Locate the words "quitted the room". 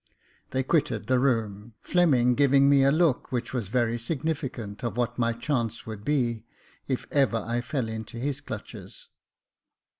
0.63-1.75